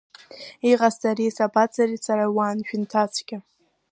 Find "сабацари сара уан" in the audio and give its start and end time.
1.35-2.57